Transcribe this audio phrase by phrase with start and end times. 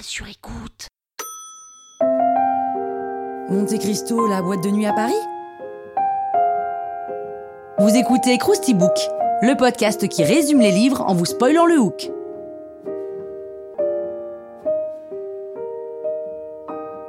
[0.00, 0.88] Sur écoute.
[3.50, 5.12] Monte Cristo, la boîte de nuit à Paris?
[7.78, 8.96] Vous écoutez Krusty Book,
[9.42, 12.10] le podcast qui résume les livres en vous spoilant le hook.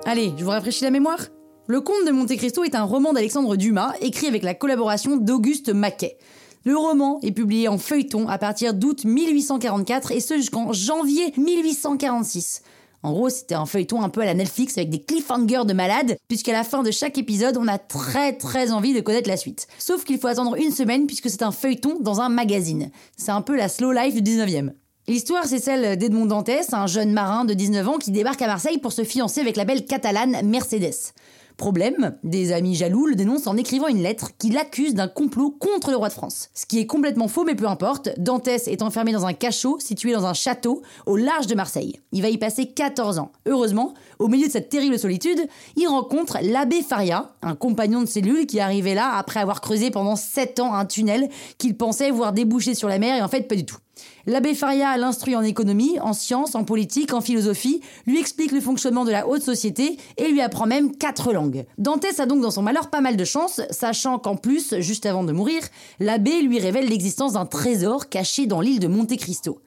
[0.05, 1.19] Allez, je vous rafraîchis la mémoire
[1.67, 5.69] Le Comte de Monte Cristo est un roman d'Alexandre Dumas, écrit avec la collaboration d'Auguste
[5.69, 6.17] Maquet.
[6.65, 12.61] Le roman est publié en feuilleton à partir d'août 1844 et ce jusqu'en janvier 1846.
[13.03, 16.15] En gros, c'était un feuilleton un peu à la Netflix avec des cliffhangers de malade,
[16.29, 19.67] puisqu'à la fin de chaque épisode, on a très très envie de connaître la suite.
[19.77, 22.91] Sauf qu'il faut attendre une semaine puisque c'est un feuilleton dans un magazine.
[23.17, 24.71] C'est un peu la slow life du 19e.
[25.09, 28.77] L'histoire, c'est celle d'Edmond Dantès, un jeune marin de 19 ans qui débarque à Marseille
[28.77, 31.11] pour se fiancer avec la belle catalane Mercedes.
[31.57, 35.91] Problème, des amis jaloux le dénoncent en écrivant une lettre qui l'accuse d'un complot contre
[35.91, 36.49] le roi de France.
[36.53, 40.13] Ce qui est complètement faux, mais peu importe, Dantès est enfermé dans un cachot situé
[40.13, 41.99] dans un château au large de Marseille.
[42.11, 43.31] Il va y passer 14 ans.
[43.45, 48.47] Heureusement, au milieu de cette terrible solitude, il rencontre l'abbé Faria, un compagnon de cellule
[48.47, 52.73] qui arrivait là après avoir creusé pendant 7 ans un tunnel qu'il pensait voir déboucher
[52.73, 53.77] sur la mer et en fait pas du tout.
[54.25, 59.05] L'abbé Faria l'instruit en économie, en sciences, en politique, en philosophie, lui explique le fonctionnement
[59.05, 61.42] de la haute société et lui apprend même quatre langues.
[61.77, 65.23] Dantès a donc dans son malheur pas mal de chance, sachant qu'en plus, juste avant
[65.23, 65.61] de mourir,
[65.99, 69.59] l'abbé lui révèle l'existence d'un trésor caché dans l'île de Monte Cristo.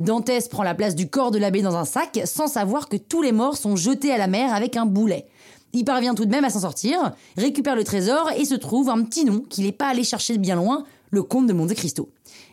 [0.00, 3.22] Dantès prend la place du corps de l'abbé dans un sac sans savoir que tous
[3.22, 5.26] les morts sont jetés à la mer avec un boulet.
[5.72, 9.02] Il parvient tout de même à s'en sortir, récupère le trésor et se trouve un
[9.02, 12.08] petit nom qu'il n'est pas allé chercher bien loin, le comte de Monte Cristo.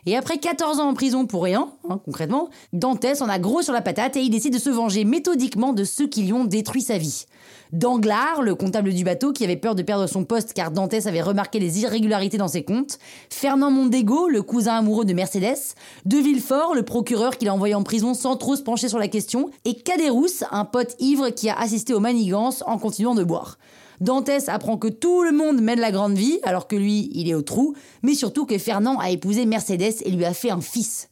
[0.06, 3.72] Et après 14 ans en prison pour rien, hein, concrètement, Dantès en a gros sur
[3.72, 6.82] la patate et il décide de se venger méthodiquement de ceux qui lui ont détruit
[6.82, 7.26] sa vie.
[7.72, 11.22] Danglars, le comptable du bateau qui avait peur de perdre son poste car Dantès avait
[11.22, 12.98] remarqué les irrégularités dans ses comptes,
[13.30, 15.74] Fernand Mondego, le cousin amoureux de Mercedes,
[16.04, 19.08] De Villefort, le procureur qui l'a envoyé en prison sans trop se pencher sur la
[19.08, 23.56] question, et Caderousse, un pote ivre qui a assisté aux manigances en continuant de boire.
[24.02, 27.34] Dantès apprend que tout le monde mène la grande vie, alors que lui, il est
[27.34, 31.08] au trou, mais surtout que Fernand a épousé Mercedes et lui a fait un fils.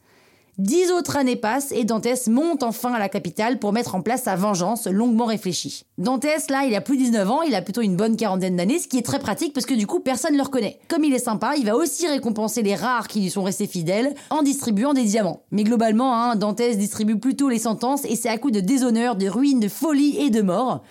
[0.61, 4.25] Dix autres années passent et Dantès monte enfin à la capitale pour mettre en place
[4.25, 5.87] sa vengeance longuement réfléchie.
[5.97, 8.79] Dantès, là, il a plus de 19 ans, il a plutôt une bonne quarantaine d'années,
[8.79, 10.79] ce qui est très pratique parce que du coup, personne ne le reconnaît.
[10.89, 14.15] Comme il est sympa, il va aussi récompenser les rares qui lui sont restés fidèles
[14.29, 15.45] en distribuant des diamants.
[15.51, 19.29] Mais globalement, hein, Dantès distribue plutôt les sentences et c'est à coup de déshonneur, de
[19.29, 20.83] ruines, de folie et de mort.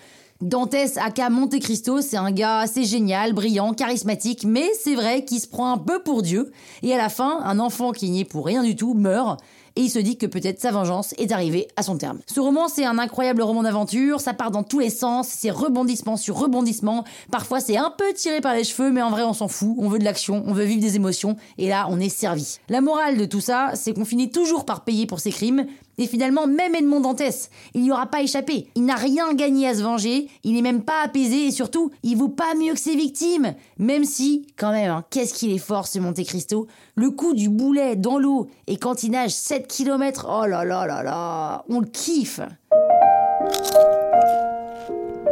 [0.42, 5.42] Dantès aka Monte Cristo, c'est un gars assez génial, brillant, charismatique, mais c'est vrai qu'il
[5.42, 6.54] se prend un peu pour Dieu.
[6.82, 9.42] Et à la fin, un enfant qui n'y est pour rien du tout meurt.
[9.76, 12.20] Et il se dit que peut-être sa vengeance est arrivée à son terme.
[12.26, 16.16] Ce roman, c'est un incroyable roman d'aventure, ça part dans tous les sens, c'est rebondissement
[16.16, 19.48] sur rebondissement, parfois c'est un peu tiré par les cheveux, mais en vrai on s'en
[19.48, 22.60] fout, on veut de l'action, on veut vivre des émotions, et là on est servi.
[22.68, 25.66] La morale de tout ça, c'est qu'on finit toujours par payer pour ses crimes,
[26.00, 28.68] et finalement, même Edmond Dantès, il n'y aura pas échappé.
[28.76, 32.18] Il n'a rien gagné à se venger, il n'est même pas apaisé et surtout, il
[32.18, 33.54] vaut pas mieux que ses victimes.
[33.78, 36.68] Même si, quand même, hein, qu'est-ce qu'il est fort ce Monte Cristo.
[36.96, 40.88] Le coup du boulet dans l'eau et quand il nage 7 km, oh là là
[40.88, 42.40] là là, on le kiffe.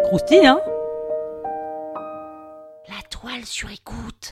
[0.04, 0.60] Croustille, hein?
[2.90, 4.32] La toile sur écoute.